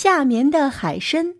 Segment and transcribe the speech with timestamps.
[0.00, 1.34] 夏眠的海参。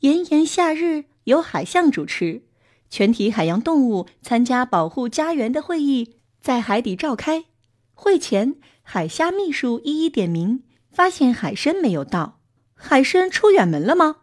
[0.00, 2.42] 炎炎夏日，由海象主持，
[2.90, 7.46] 全体海洋动物参加保护家园的会议在海底召开。
[7.94, 12.40] 会前，海虾秘书一一点名，发现海参没有到。
[12.74, 14.16] 海参出远门了吗？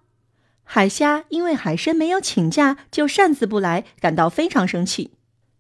[0.64, 5.16] 海虾因为海参没有请假就擅自不来，感到非常生气。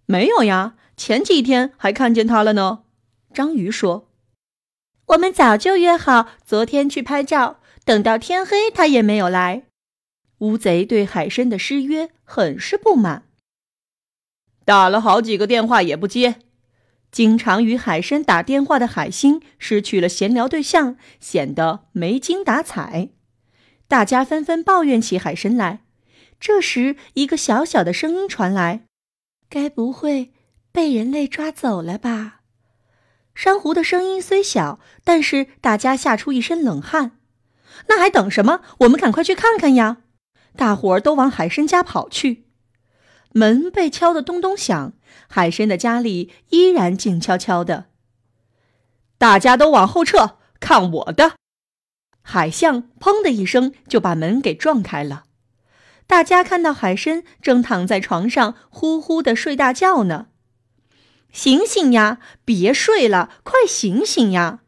[0.05, 2.83] 没有呀，前几天还看见他了呢。
[3.33, 4.11] 章鱼说。
[5.07, 9.63] 我们早就约好昨天去拍照，等到天黑他也没有来。
[10.39, 13.23] 乌贼对海参的失约很是不满，
[14.65, 16.35] 打了好几个电话也不接。
[17.11, 23.09] 经常与海参打电话的海星失去了闲聊对象，显得没精打采。
[23.87, 25.81] 大家纷纷抱怨起海参来。
[26.39, 28.87] 这时，一个小小的声音传来
[29.47, 30.33] ：“该不会
[30.73, 32.41] 被人类抓走了吧？”
[33.35, 37.19] 珊瑚的声音虽小，但是大家吓出一身冷汗。
[37.87, 38.61] 那还等什么？
[38.79, 39.97] 我们赶快去看看呀！
[40.55, 42.45] 大伙儿都往海参家跑去。
[43.33, 44.93] 门被敲得咚咚响，
[45.27, 47.87] 海参的家里依然静悄悄的。
[49.17, 51.33] 大家都往后撤，看我的！
[52.21, 55.25] 海象砰的一声就把门给撞开了。
[56.07, 60.27] 大家看到海参正躺在床上呼呼的睡大觉呢。
[61.35, 62.19] 醒醒呀！
[62.45, 64.61] 别睡了，快醒醒呀！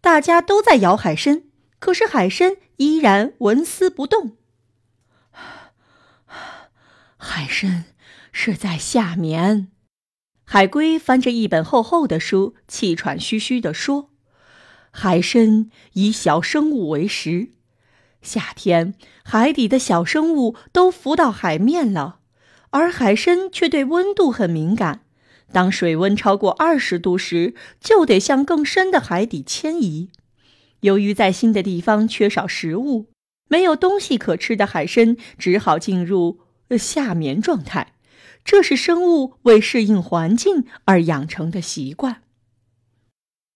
[0.00, 1.42] 大家都在摇海参，
[1.80, 4.36] 可是海参依然纹丝不动。
[7.16, 7.86] 海参
[8.30, 9.72] 是在夏眠。
[10.44, 14.10] 海龟翻着一本厚厚的书，气喘吁吁地说
[14.92, 17.48] ：“海参以小生物为食，
[18.22, 22.20] 夏天海底的小生物都浮到海面了，
[22.70, 25.00] 而海参却对温度很敏感。”
[25.52, 30.10] 当水温超过二十度时，就得向更深的海底迁移。
[30.80, 33.06] 由于在新的地方缺少食物，
[33.48, 36.40] 没有东西可吃的海参只好进入
[36.78, 37.92] 夏眠状态。
[38.44, 42.22] 这是生物为适应环境而养成的习惯。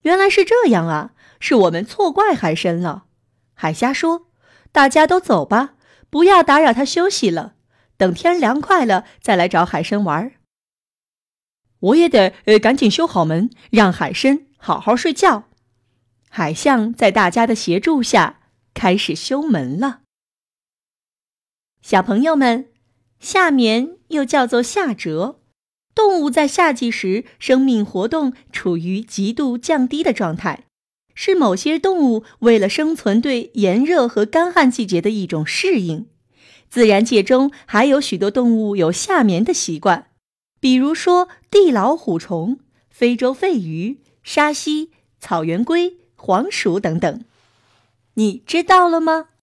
[0.03, 1.11] 原来是这样啊！
[1.41, 3.07] 是我们错怪海参了。
[3.55, 4.29] 海虾说
[4.71, 5.75] ：“大家都走吧，
[6.09, 7.55] 不要打扰它休息了。
[7.97, 10.31] 等天凉快了，再来找海参玩。”
[11.81, 15.45] 我也得呃赶紧修好门，让海参好好睡觉。
[16.29, 18.41] 海象在大家的协助下
[18.75, 20.01] 开始修门了。
[21.81, 22.69] 小朋友们，
[23.21, 25.37] 夏眠又叫做夏蛰，
[25.95, 30.65] 动物在夏季时生命活动处于极度降低的状态，
[31.15, 36.09] 是某些动物为了生存对炎热和干旱季节的一种适应。
[36.69, 40.09] 自然界中还有许多动物有夏眠的习惯。
[40.67, 42.59] 比如说，地老虎虫、
[42.91, 44.91] 非洲肺鱼、沙蜥、
[45.21, 47.25] 草原龟、黄鼠等等，
[48.15, 49.29] 你知道了吗？